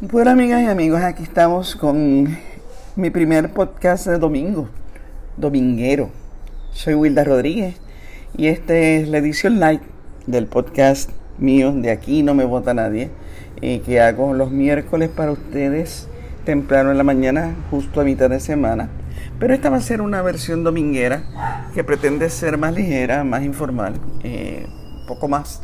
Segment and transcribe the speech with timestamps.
[0.00, 2.38] Bueno, amigas y amigos, aquí estamos con
[2.94, 4.68] mi primer podcast de domingo,
[5.36, 6.10] dominguero.
[6.70, 7.80] Soy Wilda Rodríguez
[8.36, 9.82] y esta es la edición light
[10.28, 13.10] del podcast mío de Aquí No Me Vota Nadie,
[13.60, 16.06] eh, que hago los miércoles para ustedes
[16.44, 18.90] temprano en la mañana, justo a mitad de semana.
[19.40, 21.24] Pero esta va a ser una versión dominguera
[21.74, 24.64] que pretende ser más ligera, más informal, eh,
[25.00, 25.60] un poco más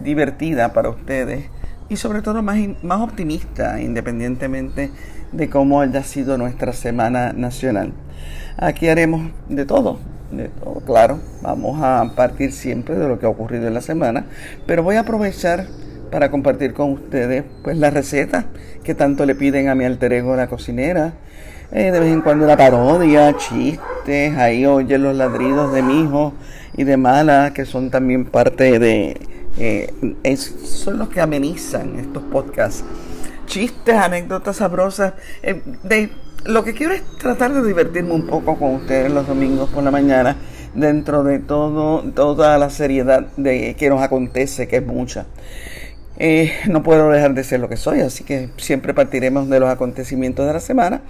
[0.00, 1.44] divertida para ustedes
[1.90, 4.90] y sobre todo más, más optimista, independientemente
[5.32, 7.92] de cómo haya sido nuestra Semana Nacional.
[8.56, 9.98] Aquí haremos de todo,
[10.30, 11.18] de todo, claro.
[11.42, 14.26] Vamos a partir siempre de lo que ha ocurrido en la semana,
[14.66, 15.66] pero voy a aprovechar
[16.12, 18.44] para compartir con ustedes pues las recetas
[18.84, 21.14] que tanto le piden a mi alter ego la cocinera.
[21.72, 26.34] Eh, de vez en cuando una parodia, chistes, ahí oyen los ladridos de mi hijo
[26.76, 29.20] y de Mala, que son también parte de
[29.60, 32.82] eh, son los que amenizan estos podcasts.
[33.46, 35.14] Chistes, anécdotas sabrosas.
[35.42, 36.10] Eh, de,
[36.46, 39.90] lo que quiero es tratar de divertirme un poco con ustedes los domingos por la
[39.90, 40.36] mañana,
[40.74, 45.26] dentro de todo, toda la seriedad de que nos acontece, que es mucha.
[46.16, 49.68] Eh, no puedo dejar de ser lo que soy, así que siempre partiremos de los
[49.68, 51.02] acontecimientos de la semana.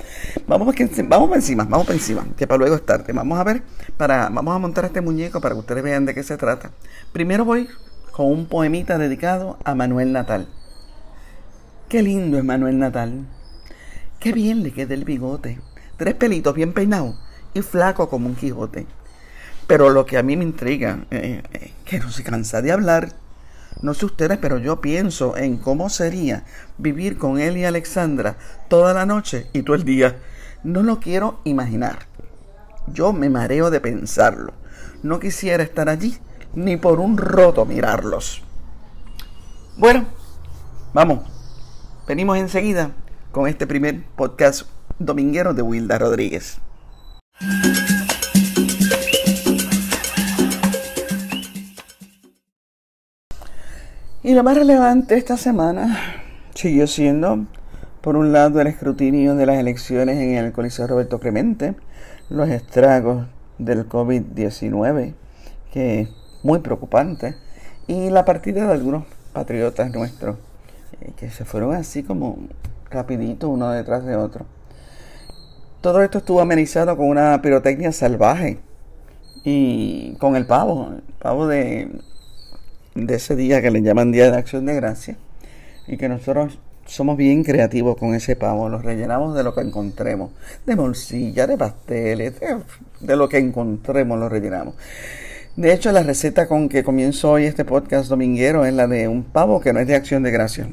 [0.49, 0.75] Vamos,
[1.09, 3.13] vamos por encima, vamos por encima, que para luego es tarde.
[3.13, 3.63] Vamos a ver,
[3.97, 6.71] para, vamos a montar este muñeco para que ustedes vean de qué se trata.
[7.13, 7.69] Primero voy
[8.25, 10.49] un poemita dedicado a Manuel Natal.
[11.89, 13.27] Qué lindo es Manuel Natal.
[14.19, 15.61] Qué bien le queda el bigote.
[15.97, 17.17] Tres pelitos bien peinados
[17.55, 18.87] y flaco como un Quijote.
[19.67, 23.13] Pero lo que a mí me intriga, eh, eh, que no se cansa de hablar.
[23.83, 26.45] No sé ustedes, pero yo pienso en cómo sería
[26.77, 28.37] vivir con él y Alexandra
[28.69, 30.19] toda la noche y todo el día.
[30.65, 32.01] No lo quiero imaginar.
[32.89, 34.53] Yo me mareo de pensarlo.
[35.03, 36.19] No quisiera estar allí
[36.55, 38.43] ni por un roto mirarlos.
[39.77, 40.05] Bueno,
[40.93, 41.21] vamos.
[42.07, 42.91] Venimos enseguida
[43.33, 44.69] con este primer podcast
[44.99, 46.59] dominguero de Wilda Rodríguez.
[54.23, 55.99] Y lo más relevante esta semana
[56.55, 57.47] siguió siendo,
[58.03, 61.75] por un lado, el escrutinio de las elecciones en el Coliseo Roberto Clemente,
[62.29, 63.27] los estragos
[63.59, 65.15] del COVID-19,
[65.73, 66.09] que
[66.43, 67.37] muy preocupante.
[67.87, 70.37] Y la partida de algunos patriotas nuestros,
[71.01, 72.39] eh, que se fueron así como
[72.91, 74.47] rapidito uno detrás de otro.
[75.81, 78.59] Todo esto estuvo amenizado con una pirotecnia salvaje
[79.45, 81.91] y con el pavo, el pavo de,
[82.95, 85.17] de ese día que le llaman Día de Acción de Gracia
[85.87, 90.33] y que nosotros somos bien creativos con ese pavo, los rellenamos de lo que encontremos,
[90.67, 92.59] de bolsilla, de pasteles, de,
[93.01, 94.75] de lo que encontremos lo rellenamos.
[95.57, 99.25] De hecho, la receta con que comienzo hoy este podcast dominguero es la de un
[99.25, 100.69] pavo que no es de acción de gracia,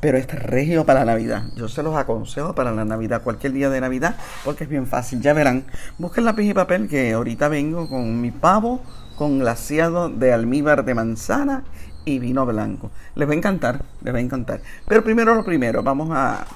[0.00, 1.42] pero es regio para Navidad.
[1.54, 5.20] Yo se los aconsejo para la Navidad, cualquier día de Navidad, porque es bien fácil.
[5.20, 5.66] Ya verán,
[5.98, 8.80] busquen lápiz y papel que ahorita vengo con mi pavo
[9.18, 11.64] con glaciado de almíbar de manzana
[12.06, 12.90] y vino blanco.
[13.16, 14.62] Les va a encantar, les va a encantar.
[14.88, 16.46] Pero primero lo primero, vamos a,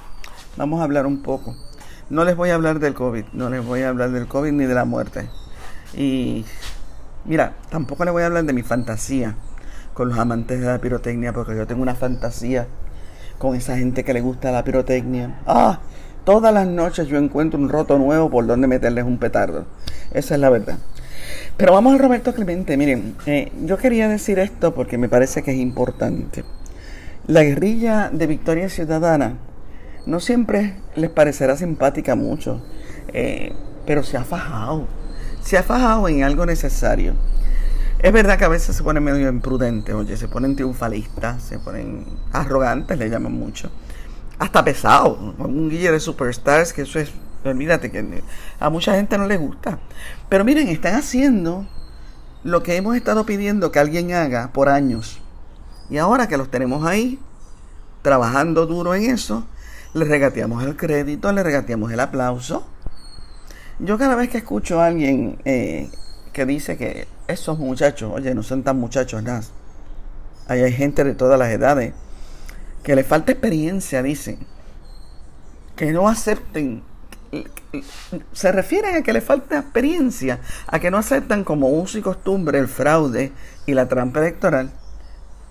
[0.57, 1.55] vamos a hablar un poco.
[2.09, 4.65] No les voy a hablar del COVID, no les voy a hablar del COVID ni
[4.65, 5.29] de la muerte.
[5.95, 6.45] Y
[7.25, 9.37] Mira, tampoco le voy a hablar de mi fantasía
[9.93, 12.67] con los amantes de la pirotecnia, porque yo tengo una fantasía
[13.39, 15.41] con esa gente que le gusta la pirotecnia.
[15.47, 15.81] Ah,
[16.25, 19.67] todas las noches yo encuentro un roto nuevo por donde meterles un petardo.
[20.13, 20.79] Esa es la verdad.
[21.59, 22.77] Pero vamos al Roberto Clemente.
[22.79, 26.45] Miren, eh, yo quería decir esto porque me parece que es importante.
[27.27, 29.35] La guerrilla de Victoria Ciudadana
[30.07, 32.65] no siempre les parecerá simpática mucho,
[33.13, 33.53] eh,
[33.85, 34.87] pero se ha fajado
[35.51, 37.15] se ha fajado en algo necesario.
[37.99, 42.07] Es verdad que a veces se ponen medio imprudentes, oye, se ponen triunfalistas, se ponen
[42.33, 43.69] arrogantes, le llaman mucho.
[44.39, 47.11] Hasta pesado, un guille de superstars, que eso es,
[47.45, 48.23] olvídate que
[48.61, 49.81] a mucha gente no le gusta.
[50.29, 51.67] Pero miren, están haciendo
[52.45, 55.21] lo que hemos estado pidiendo que alguien haga por años.
[55.91, 57.19] Y ahora que los tenemos ahí,
[58.03, 59.45] trabajando duro en eso,
[59.95, 62.65] le regateamos el crédito, le regateamos el aplauso
[63.83, 65.91] yo cada vez que escucho a alguien eh,
[66.33, 69.43] que dice que esos muchachos, oye, no son tan muchachos nada.
[70.49, 71.95] Ahí hay gente de todas las edades
[72.83, 74.39] que le falta experiencia, dicen.
[75.77, 76.83] Que no acepten.
[78.33, 82.59] Se refieren a que le falta experiencia, a que no aceptan como uso y costumbre
[82.59, 83.33] el fraude
[83.67, 84.73] y la trampa electoral.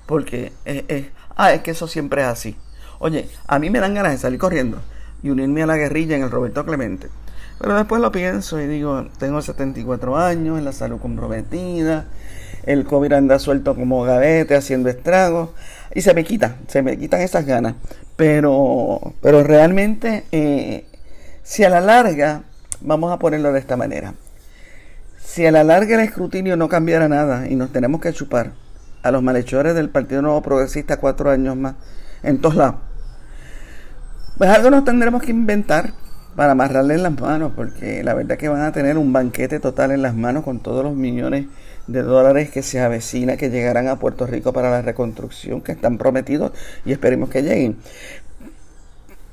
[0.06, 0.52] Porque,
[1.36, 2.58] ah, es que eso siempre es así.
[3.00, 4.82] Oye, a mí me dan ganas de salir corriendo
[5.24, 7.08] y unirme a la guerrilla en el Roberto Clemente.
[7.60, 12.06] Pero después lo pienso y digo, tengo 74 años, la salud comprometida,
[12.64, 15.50] el COVID anda suelto como gavete, haciendo estragos,
[15.94, 17.76] y se me quita, se me quitan esas ganas.
[18.16, 20.86] Pero, pero realmente, eh,
[21.44, 22.44] si a la larga,
[22.80, 24.14] vamos a ponerlo de esta manera,
[25.22, 28.52] si a la larga el escrutinio no cambiara nada y nos tenemos que chupar
[29.04, 31.76] a los malhechores del Partido Nuevo Progresista cuatro años más,
[32.24, 32.76] en todos lados,
[34.38, 35.94] pues algo nos tendremos que inventar
[36.36, 39.92] para amarrarle en las manos, porque la verdad que van a tener un banquete total
[39.92, 41.48] en las manos con todos los millones
[41.88, 45.98] de dólares que se avecina que llegarán a Puerto Rico para la reconstrucción que están
[45.98, 46.52] prometidos
[46.86, 47.78] y esperemos que lleguen.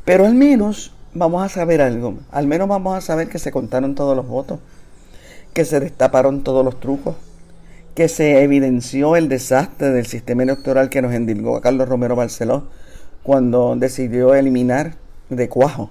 [0.05, 3.95] Pero al menos vamos a saber algo, al menos vamos a saber que se contaron
[3.95, 4.59] todos los votos,
[5.53, 7.17] que se destaparon todos los trucos,
[7.95, 12.69] que se evidenció el desastre del sistema electoral que nos endilgó a Carlos Romero Barceló
[13.23, 14.95] cuando decidió eliminar
[15.29, 15.91] de cuajo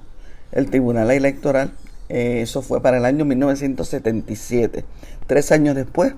[0.56, 1.72] el Tribunal Electoral.
[2.10, 4.84] Eh, eso fue para el año 1977.
[5.28, 6.14] Tres años después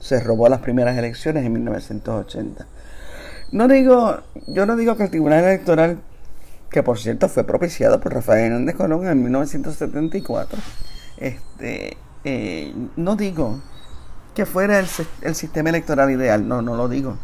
[0.00, 2.66] se robó las primeras elecciones en 1980.
[3.52, 5.98] No digo, yo no digo que el Tribunal Electoral,
[6.70, 10.58] que por cierto fue propiciado por Rafael Hernández Colón en 1974,
[11.16, 13.60] este, eh, no digo
[14.34, 14.86] que fuera el,
[15.22, 17.16] el sistema electoral ideal, no, no lo digo,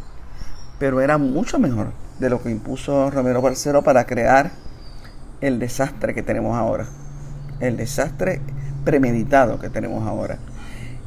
[0.79, 4.51] pero era mucho mejor de lo que impuso Romero Barcero para crear
[5.47, 6.87] el desastre que tenemos ahora.
[7.59, 8.41] El desastre
[8.83, 10.37] premeditado que tenemos ahora.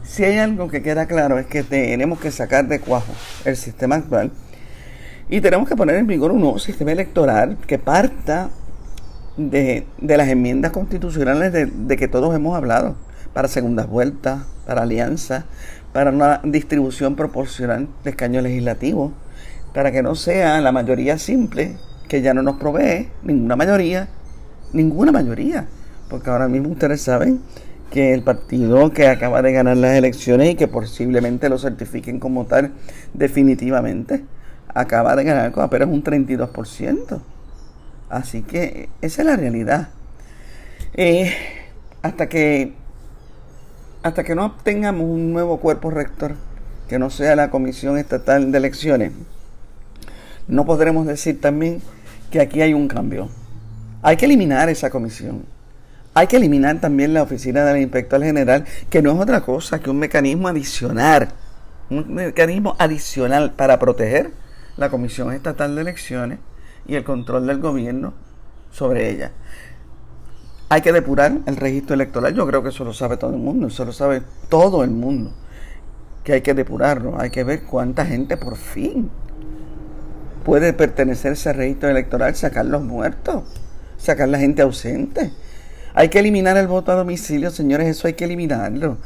[0.05, 3.12] Si hay algo que queda claro es que tenemos que sacar de cuajo
[3.44, 4.31] el sistema actual
[5.29, 8.49] y tenemos que poner en vigor un nuevo sistema electoral que parta
[9.37, 12.96] de, las enmiendas constitucionales de, de, que todos hemos hablado,
[13.35, 15.44] para segundas vueltas, para alianzas,
[15.93, 19.12] para una distribución proporcional de escaños legislativos,
[19.75, 21.76] para que no sea la mayoría simple,
[22.08, 24.08] que ya no nos provee ninguna mayoría,
[24.73, 25.67] ninguna mayoría,
[26.09, 27.41] porque ahora mismo ustedes saben
[27.91, 32.44] que el partido que acaba de ganar las elecciones y que posiblemente lo certifiquen como
[32.47, 32.73] tal
[33.15, 34.25] definitivamente,
[34.75, 37.20] acaba de ganar con apenas un 32%.
[38.11, 39.88] Así que esa es la realidad.
[40.94, 41.32] Eh,
[42.03, 42.73] hasta que
[44.03, 46.37] hasta que no obtengamos un nuevo cuerpo rector
[46.88, 49.12] que no sea la Comisión Estatal de Elecciones,
[50.47, 51.82] no podremos decir también
[52.31, 53.29] que aquí hay un cambio.
[54.03, 55.45] Hay que eliminar esa comisión.
[56.15, 59.91] Hay que eliminar también la oficina del inspector general, que no es otra cosa que
[59.91, 61.29] un mecanismo adicional,
[61.91, 64.33] un mecanismo adicional para proteger
[64.77, 66.39] la Comisión Estatal de Elecciones
[66.87, 68.15] y el control del gobierno
[68.71, 69.33] sobre ella.
[70.71, 73.69] Hay que depurar el registro electoral, yo creo que eso lo sabe todo el mundo,
[73.69, 75.33] eso lo sabe todo el mundo,
[76.25, 79.11] que hay que depurarlo, hay que ver cuánta gente por fin
[80.45, 83.45] puede pertenecerse al registro electoral, sacar los muertos,
[83.99, 85.33] sacar la gente ausente.
[85.95, 88.99] Hay que eliminar el voto a domicilio, señores, eso hay que eliminarlo.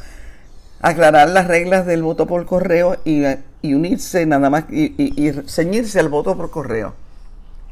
[0.81, 3.25] Aclarar las reglas del voto por correo y,
[3.63, 6.95] unirse nada más y, y, ceñirse al voto por correo.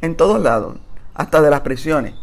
[0.00, 0.78] En todos lados,
[1.14, 2.14] hasta de las prisiones.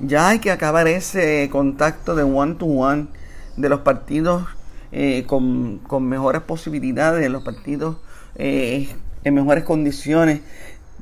[0.00, 3.06] Ya hay que acabar ese contacto de one-to-one
[3.56, 4.44] de los partidos
[4.92, 7.96] eh, con, mejores posibilidades, de los partidos
[8.36, 8.94] eh,
[9.24, 10.40] en mejores condiciones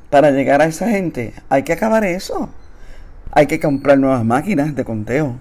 [0.09, 1.33] para llegar a esa gente.
[1.49, 2.49] Hay que acabar eso.
[3.37, 5.35] Hay que comprar nuevas máquinas de conteo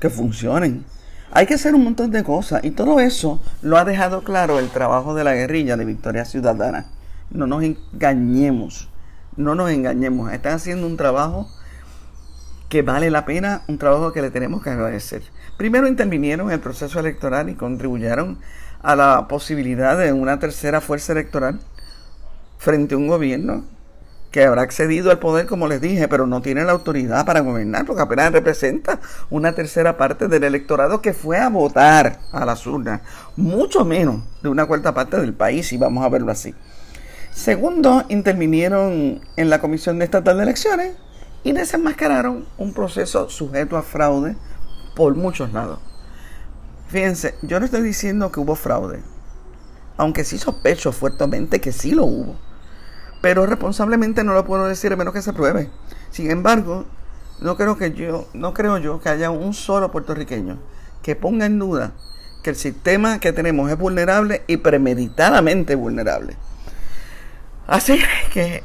[0.00, 0.86] que funcionen.
[1.32, 2.64] Hay que hacer un montón de cosas.
[2.64, 6.86] Y todo eso lo ha dejado claro el trabajo de la guerrilla de Victoria Ciudadana.
[7.30, 8.88] No nos engañemos.
[9.36, 10.32] No nos engañemos.
[10.32, 11.46] Están haciendo un trabajo
[12.70, 15.22] que vale la pena, un trabajo que le tenemos que agradecer.
[15.58, 18.38] Primero intervinieron en el proceso electoral y contribuyeron
[18.82, 21.60] a la posibilidad de una tercera fuerza electoral
[22.56, 23.66] frente a un gobierno
[24.30, 27.84] que habrá accedido al poder, como les dije, pero no tiene la autoridad para gobernar,
[27.84, 33.00] porque apenas representa una tercera parte del electorado que fue a votar a las urnas,
[33.36, 36.54] mucho menos de una cuarta parte del país, y vamos a verlo así.
[37.32, 40.96] Segundo, intervinieron en la Comisión Estatal de Elecciones
[41.42, 44.36] y desenmascararon un proceso sujeto a fraude
[44.94, 45.80] por muchos lados.
[46.88, 49.00] Fíjense, yo no estoy diciendo que hubo fraude,
[49.96, 52.49] aunque sí sospecho fuertemente que sí lo hubo
[53.20, 55.68] pero responsablemente no lo puedo decir a menos que se pruebe.
[56.10, 56.84] Sin embargo,
[57.40, 60.58] no creo que yo, no creo yo que haya un solo puertorriqueño
[61.02, 61.92] que ponga en duda
[62.42, 66.36] que el sistema que tenemos es vulnerable y premeditadamente vulnerable.
[67.66, 67.98] Así
[68.32, 68.62] que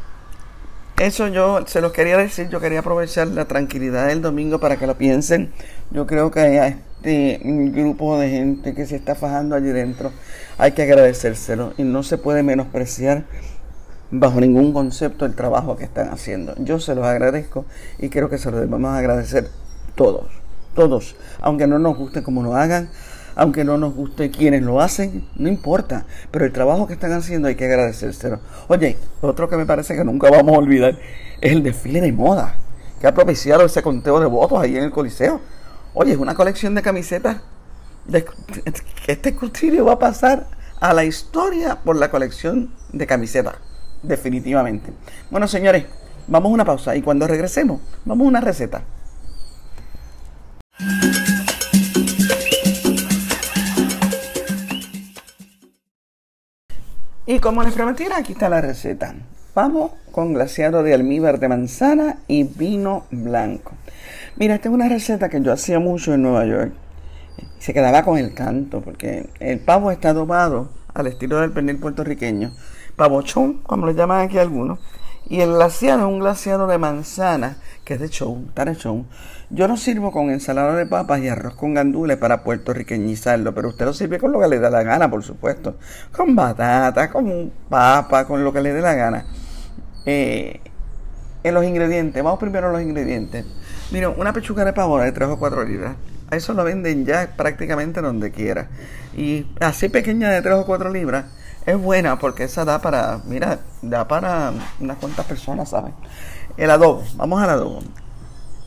[0.98, 4.88] eso yo se los quería decir, yo quería aprovechar la tranquilidad del domingo para que
[4.88, 5.52] lo piensen.
[5.92, 10.12] Yo creo que a este grupo de gente que se está fajando allí dentro
[10.58, 13.26] hay que agradecérselo y no se puede menospreciar
[14.20, 16.54] bajo ningún concepto el trabajo que están haciendo.
[16.58, 17.66] Yo se los agradezco
[18.00, 19.50] y creo que se los debemos agradecer
[19.96, 20.28] todos,
[20.74, 22.90] todos, aunque no nos guste como lo hagan,
[23.36, 27.48] aunque no nos guste quienes lo hacen, no importa, pero el trabajo que están haciendo
[27.48, 28.40] hay que agradecérselo.
[28.68, 30.98] Oye, otro que me parece que nunca vamos a olvidar
[31.42, 32.56] es el desfile de moda,
[33.02, 35.42] que ha propiciado ese conteo de votos ahí en el Coliseo.
[35.94, 37.38] Oye, es una colección de camisetas.
[39.08, 40.48] este escrutinio va a pasar
[40.80, 43.56] a la historia por la colección de camisetas,
[44.08, 44.92] definitivamente.
[45.30, 45.86] Bueno, señores,
[46.28, 48.84] vamos a una pausa y cuando regresemos, vamos a una receta.
[57.28, 59.16] Y como les prometí, aquí está la receta.
[59.56, 63.74] Vamos con glaseado de almíbar de manzana y vino blanco.
[64.36, 66.74] Mira, esta es una receta que yo hacía mucho en Nueva York.
[67.58, 72.52] Se quedaba con el canto, porque el pavo está adobado al estilo del pernil puertorriqueño.
[72.96, 74.80] Pavochón, como le llaman aquí algunos.
[75.28, 79.06] Y el glaseado es un glaseado de manzana, que es de show, de show.
[79.50, 83.86] Yo lo sirvo con ensalada de papas y arroz con gandules para puertorriqueñizarlo, pero usted
[83.86, 85.78] lo sirve con lo que le da la gana, por supuesto.
[86.12, 89.26] Con batata, con papa, con lo que le dé la gana.
[90.06, 90.60] Eh,
[91.44, 93.46] en los ingredientes, vamos primero a los ingredientes.
[93.92, 95.96] Mira, una pechuga de pavo de 3 o 4 libras.
[96.30, 98.68] A eso lo venden ya prácticamente donde quiera.
[99.16, 101.26] Y así pequeña de 3 o 4 libras
[101.66, 105.94] es buena porque esa da para, mira, da para unas cuantas personas, ¿sabes?
[106.58, 107.80] El adobo, vamos al adobo.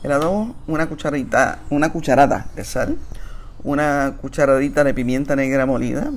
[0.03, 2.97] El adobo, una cucharadita, una cucharada de sal,
[3.63, 6.11] una cucharadita de pimienta negra molida,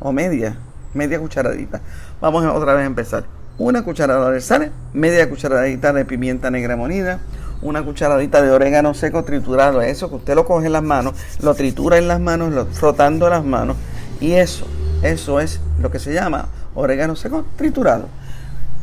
[0.00, 0.56] o media,
[0.94, 1.80] media cucharadita.
[2.20, 3.24] Vamos otra vez a empezar.
[3.58, 7.18] Una cucharada de sal, media cucharadita de pimienta negra molida,
[7.62, 9.82] una cucharadita de orégano seco triturado.
[9.82, 13.28] Eso que usted lo coge en las manos, lo tritura en las manos, lo, frotando
[13.28, 13.76] las manos.
[14.20, 14.66] Y eso
[15.02, 18.08] eso es lo que se llama orégano seco triturado.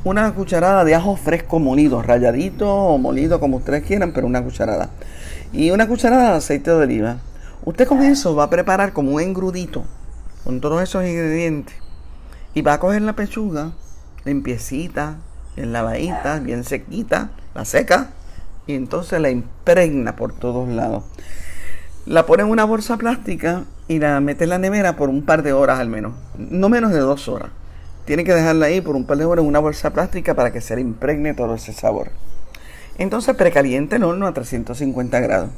[0.03, 4.89] Una cucharada de ajo fresco molido, rayadito o molido como ustedes quieran, pero una cucharada.
[5.51, 7.17] Y una cucharada de aceite de oliva.
[7.63, 9.83] Usted con eso va a preparar como un engrudito
[10.43, 11.75] con todos esos ingredientes.
[12.53, 13.71] Y va a coger la pechuga
[14.25, 15.17] limpiecita,
[15.55, 18.09] bien lavadita, bien sequita, la seca,
[18.67, 21.03] y entonces la impregna por todos lados.
[22.05, 25.43] La pone en una bolsa plástica y la mete en la nevera por un par
[25.43, 26.13] de horas al menos.
[26.37, 27.49] No menos de dos horas.
[28.05, 30.61] Tiene que dejarla ahí por un par de horas en una bolsa plástica para que
[30.61, 32.11] se le impregne todo ese sabor.
[32.97, 35.49] Entonces precaliente el horno a 350 grados.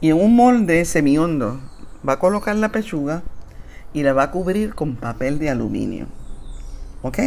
[0.00, 1.60] Y en un molde semi-hondo
[2.06, 3.22] va a colocar la pechuga
[3.92, 6.06] y la va a cubrir con papel de aluminio.
[7.02, 7.18] ¿Ok?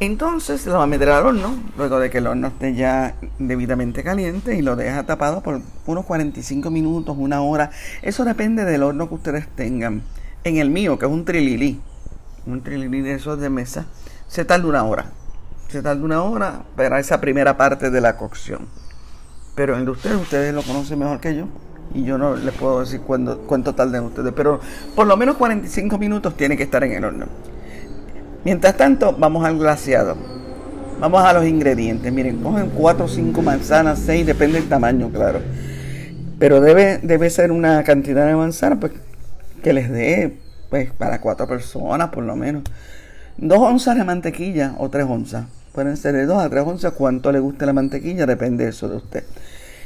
[0.00, 4.02] Entonces lo va a meter al horno, luego de que el horno esté ya debidamente
[4.02, 7.70] caliente y lo deja tapado por unos 45 minutos, una hora.
[8.02, 10.02] Eso depende del horno que ustedes tengan.
[10.42, 11.80] En el mío, que es un trililí,
[12.46, 13.86] un trililí de esos de mesa,
[14.26, 15.12] se tarda una hora.
[15.68, 18.66] Se tarda una hora para esa primera parte de la cocción.
[19.54, 21.46] Pero el de ustedes, ustedes lo conocen mejor que yo.
[21.94, 24.32] Y yo no les puedo decir cuánto, tardan ustedes.
[24.34, 24.60] Pero
[24.96, 27.26] por lo menos 45 minutos tiene que estar en el horno.
[28.44, 30.16] Mientras tanto, vamos al glaseado.
[30.98, 32.12] Vamos a los ingredientes.
[32.12, 35.40] Miren, cogen 4 o 5 manzanas, 6, depende del tamaño, claro.
[36.38, 38.92] Pero debe, debe ser una cantidad de manzanas pues,
[39.62, 40.38] que les dé
[40.70, 42.64] pues, para 4 personas por lo menos.
[43.38, 45.46] 2 onzas de mantequilla o 3 onzas.
[45.72, 46.92] Pueden ser de 2 a 3 onzas.
[46.94, 49.24] Cuánto le guste la mantequilla, depende de eso de usted.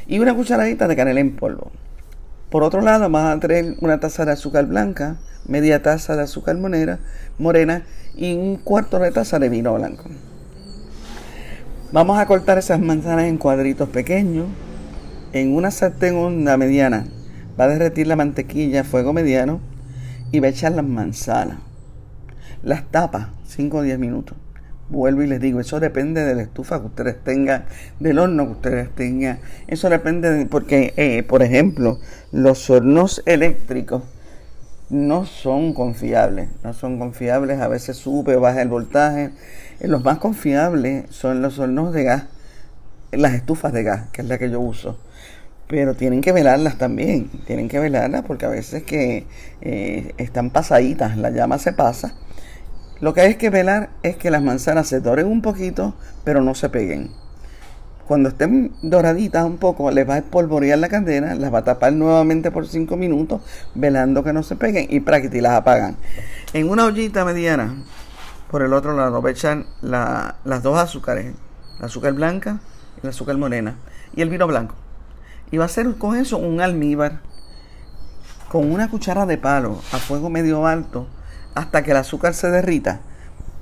[0.06, 1.72] Y una cucharadita de canela en polvo.
[2.50, 5.16] Por otro lado, vamos a traer una taza de azúcar blanca,
[5.48, 7.00] media taza de azúcar morena,
[7.38, 7.82] morena
[8.14, 10.04] y un cuarto de taza de vino blanco.
[11.90, 14.46] Vamos a cortar esas manzanas en cuadritos pequeños.
[15.32, 17.06] En una sartén onda mediana
[17.58, 19.60] va a derretir la mantequilla a fuego mediano
[20.30, 21.58] y va a echar las manzanas.
[22.62, 24.36] Las tapa 5 o 10 minutos.
[24.88, 27.64] Vuelvo y les digo, eso depende de la estufa que ustedes tengan,
[27.98, 29.40] del horno que ustedes tengan.
[29.66, 31.98] Eso depende de, porque, eh, por ejemplo,
[32.30, 34.04] los hornos eléctricos
[34.88, 39.30] no son confiables, no son confiables, a veces sube o baja el voltaje.
[39.80, 42.24] Eh, los más confiables son los hornos de gas,
[43.10, 44.98] las estufas de gas, que es la que yo uso.
[45.66, 49.26] Pero tienen que velarlas también, tienen que velarlas porque a veces que
[49.62, 52.14] eh, están pasaditas, la llama se pasa.
[53.00, 56.54] Lo que hay que velar es que las manzanas se doren un poquito, pero no
[56.54, 57.10] se peguen.
[58.06, 61.92] Cuando estén doraditas un poco, les va a espolvorear la candela, las va a tapar
[61.92, 63.42] nuevamente por 5 minutos,
[63.74, 65.96] velando que no se peguen y prácticamente las apagan.
[66.52, 67.82] En una ollita mediana,
[68.50, 71.34] por el otro lado, va a echar las dos azúcares,
[71.80, 72.60] la azúcar blanca
[72.96, 73.74] y la azúcar morena,
[74.14, 74.74] y el vino blanco.
[75.50, 77.20] Y va a hacer con eso un almíbar,
[78.48, 81.08] con una cuchara de palo a fuego medio alto,
[81.56, 83.00] hasta que el azúcar se derrita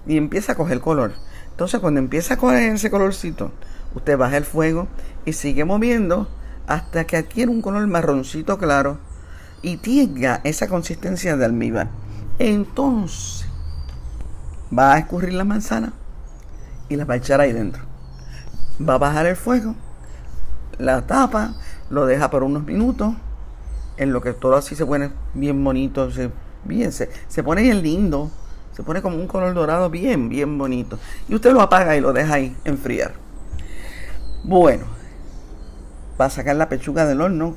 [0.07, 1.15] y empieza a coger color.
[1.51, 3.53] Entonces, cuando empieza a coger ese colorcito,
[3.95, 4.89] Usted baja el fuego
[5.25, 6.29] y sigue moviendo
[6.67, 8.99] hasta que adquiere un color marroncito claro.
[9.63, 11.89] y tenga esa consistencia de almíbar.
[12.39, 13.47] Entonces,
[14.77, 15.93] va a escurrir la manzana
[16.89, 17.83] y la va a echar ahí dentro.
[18.87, 19.75] Va a bajar el fuego,
[20.79, 21.55] la tapa,
[21.89, 23.15] lo deja por unos minutos,
[23.97, 26.11] en lo que todo así se pone bien bonito,
[26.65, 27.09] bien, se,
[27.43, 28.31] pone bien lindo,
[28.73, 30.99] se pone como un color dorado bien, bien bonito.
[31.29, 33.13] Y usted lo apaga y lo deja ahí enfriar.
[34.45, 34.85] Bueno,
[36.21, 37.57] va a sacar la pechuga del horno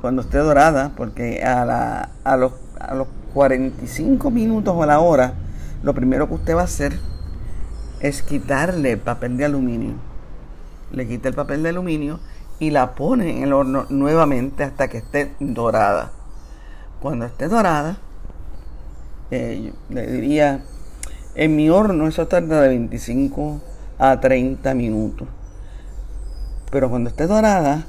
[0.00, 5.00] cuando esté dorada, porque a, la, a, los, a los 45 minutos o a la
[5.00, 5.34] hora,
[5.82, 6.98] lo primero que usted va a hacer
[8.00, 9.94] es quitarle el papel de aluminio.
[10.92, 12.20] Le quita el papel de aluminio
[12.58, 16.12] y la pone en el horno nuevamente hasta que esté dorada.
[17.00, 17.98] Cuando esté dorada,
[19.30, 20.64] eh, le diría,
[21.34, 23.60] en mi horno eso tarda de 25
[23.98, 25.28] a 30 minutos.
[26.70, 27.86] Pero cuando esté dorada,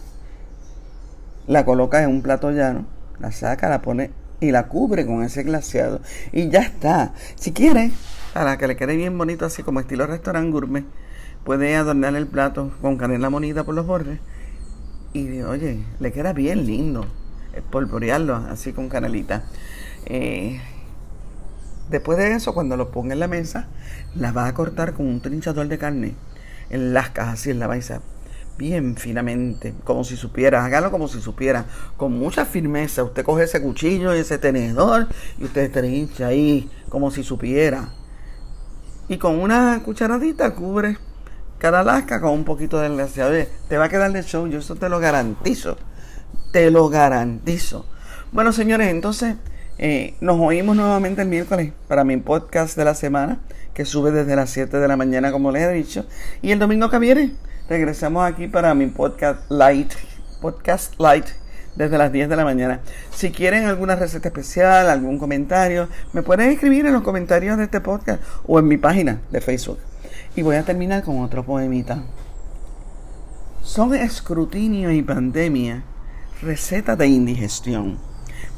[1.47, 2.85] la coloca en un plato llano,
[3.19, 6.01] la saca, la pone y la cubre con ese glaseado.
[6.31, 7.13] Y ya está.
[7.35, 7.91] Si quiere,
[8.33, 10.85] para que le quede bien bonito, así como estilo restaurant gourmet,
[11.43, 14.19] puede adornar el plato con canela monita por los bordes.
[15.13, 17.07] Y oye, le queda bien lindo.
[17.53, 19.43] Espolvorearlo así con canelita.
[20.05, 20.61] Eh,
[21.89, 23.67] después de eso, cuando lo ponga en la mesa,
[24.15, 26.15] la va a cortar con un trinchador de carne
[26.69, 27.91] en lascas, así en la maíz
[28.59, 31.65] bien finamente, como si supiera, hágalo como si supiera,
[31.95, 33.03] con mucha firmeza.
[33.03, 35.07] Usted coge ese cuchillo y ese tenedor
[35.39, 37.93] y usted trincha ahí como si supiera.
[39.07, 40.97] Y con una cucharadita cubre
[41.57, 43.33] cada lasca con un poquito de glaseado.
[43.69, 45.77] Te va a quedar de show, yo eso te lo garantizo.
[46.51, 47.85] Te lo garantizo.
[48.31, 49.35] Bueno, señores, entonces
[49.77, 53.39] eh, nos oímos nuevamente el miércoles para mi podcast de la semana,
[53.73, 56.05] que sube desde las 7 de la mañana, como les he dicho.
[56.41, 57.33] Y el domingo que viene
[57.69, 59.93] regresamos aquí para mi podcast light,
[60.41, 61.27] podcast light
[61.75, 62.81] desde las 10 de la mañana.
[63.11, 67.79] Si quieren alguna receta especial, algún comentario, me pueden escribir en los comentarios de este
[67.79, 69.77] podcast o en mi página de Facebook.
[70.35, 72.03] Y voy a terminar con otro poemita.
[73.61, 75.83] Son escrutinio y pandemia,
[76.41, 77.97] receta de indigestión.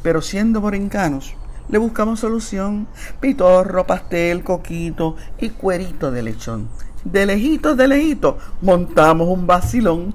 [0.04, 1.36] Pero siendo borincanos,
[1.70, 2.88] le buscamos solución.
[3.20, 6.70] Pitorro, pastel, coquito y cuerito de lechón
[7.04, 10.14] de lejitos, de lejitos, montamos un vacilón.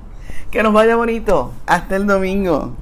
[0.51, 1.53] Que nos vaya bonito.
[1.67, 2.75] Hasta el domingo.